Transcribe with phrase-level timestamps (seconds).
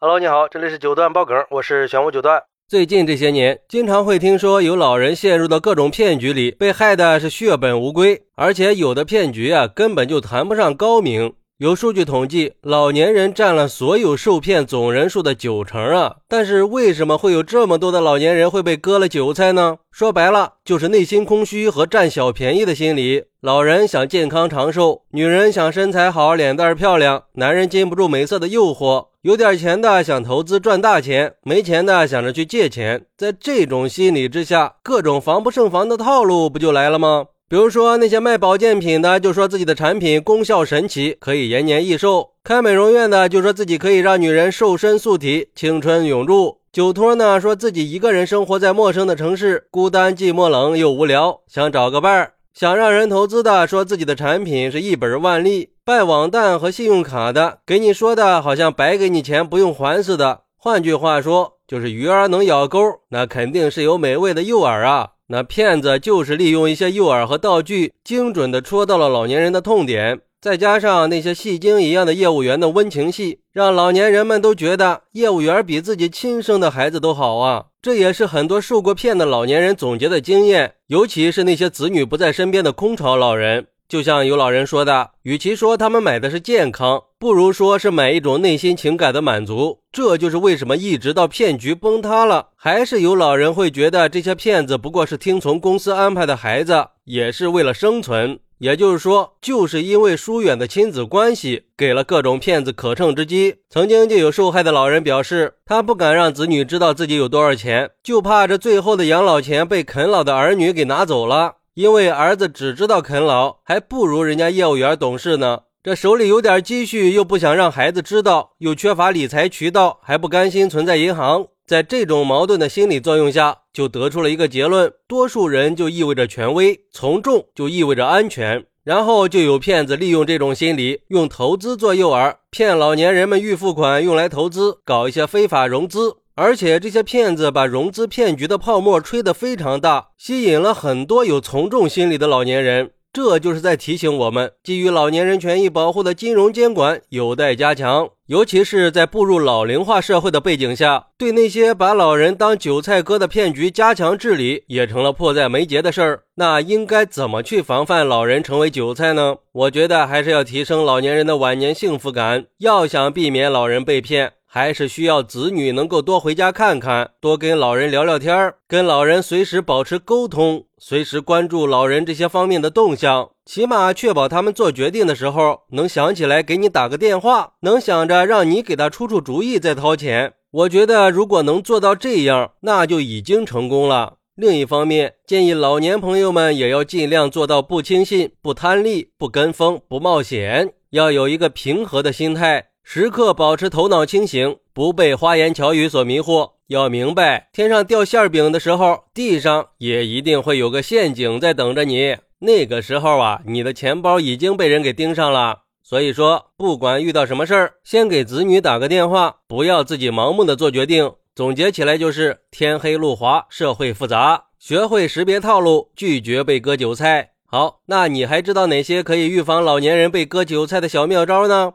[0.00, 2.40] Hello，你好，这里是九段爆梗，我是玄武九段。
[2.68, 11.34] 最近这些年，经常会听说有老人陷入到各种骗局里，被害的是血本无归，而且有的骗局啊，根本就谈不上高明。
[11.58, 16.18] 有数据统计，老年人占了所有受骗总人数的九成啊！
[16.28, 19.78] 但是为什么会有这么多的老年人会被割了韭菜呢？
[19.90, 23.24] 说白了，就是内心空虚和占小便宜的心理。
[23.40, 29.08] 老人想健康长寿，女人想身材好、脸蛋漂亮，男人禁不住美色的诱惑。
[29.22, 33.04] 有点钱的想投资赚大钱，没钱的想着去借钱。
[33.16, 37.26] 在这种心理之下，各种防不胜防的套路不就来了吗？
[37.50, 60.42] 比如说，那些卖保健品的就说自己的产品功效神奇，可以延年益寿；开美容院的就说自己可以让女人瘦身塑体、青春永驻；酒托呢说自己一个人生活在陌生的城市，孤单寂寞冷又无聊，想找个伴儿；想让人投资的说自己的产品是一本万利；办网贷和信用卡的给你说的好像白给你钱不用还似的。
[60.58, 62.78] 换句话说，就是鱼儿能咬钩，
[63.08, 65.12] 那肯定是有美味的诱饵啊。
[65.30, 77.66] 那骗子就是利用一些诱饵和道具，精准地戳到了老年人的痛点，再加上那些戏精一样的业务员的温情戏，让老年人们都觉得业务员比自己亲生的孩子都好啊！
[77.82, 83.66] 这也是很多受过骗的老年人总结的经验，尤其是那些子女不在身边的空巢老人。
[83.86, 89.80] 就像有老人说的，与其说他们买的是健康，不如说是买一种内心情感的满足。
[89.90, 98.38] 这就是为什么一直到骗局崩塌了，还是有老人会觉得这些骗子不过是听从公司安排的孩子，也是为了生存。
[98.58, 103.56] 也就是说，就是因为疏远的亲子关系，给了各种骗子可乘之机。
[103.68, 111.56] 曾经就有受害的老人表示，他不敢让子女知道自己有多少钱，就怕这最后的养老钱被啃老的儿女给拿走了。
[111.74, 115.60] 因为儿子只知道啃老，还不如人家业务员懂事呢。
[115.80, 121.46] 这手里有点积蓄，又不想让孩子知道，又缺乏理财渠道，还不甘心存在银行。
[121.68, 128.64] 在这种矛盾的心理作用下，就得出了一个结论：多数人就意味着权威，从众就意味着安全。
[128.82, 136.16] 然后就有骗子利用这种心理，用投资做诱饵，骗老年人们预付款用来投资，搞一些非法融资。
[136.34, 142.90] 而且这些骗子把融资骗局的泡沫吹得非常大，吸引了很多有从众心理的老年人。
[143.12, 156.22] 这就是在提醒我们，基于老年人权益保护的金融监管有待加强，尤其是在步入老龄化社会的背景下，对那些把老人当韭菜割的骗局加强治理，也成了迫在眉睫的事儿。
[156.36, 159.36] 那应该怎么去防范老人成为韭菜呢？
[159.52, 164.34] 我觉得还是要提升老年人的晚年幸福感，要想避免老人被骗。
[164.50, 180.32] 还是需要子女能够多回家看看，多跟老人聊聊天儿，跟老人随时保持沟通，随时关注老人这些方面的动向，起码确保他们做决定的时候能想起来给你打个电话，能想着让你给他出出主意再掏钱。
[180.50, 184.14] 我觉得如果能做到这样，那就已经成功了。
[184.34, 192.68] 另一方面，建议老年朋友们也要尽量做到不轻信、不贪利、不跟风、不冒险，要有一个平和的心态。
[192.90, 196.52] 时刻保持头脑清醒，不被花言巧语所迷惑。
[196.68, 202.16] 要明白，天上掉馅饼的时候，地上也一定会有个陷阱在等着你。
[202.38, 205.64] 那个时候啊，你的钱包已经被人给盯上了。
[205.82, 211.12] 所以说，不管遇到什么事儿，先给子女打个电话，不要自己盲目的做决定。
[211.34, 217.32] 总结起来就是：天黑路滑，社会复杂，学会识别套路，拒绝被割韭菜。
[217.44, 221.74] 好，那你还知道哪些可以预防老年人被割韭菜的小妙招呢？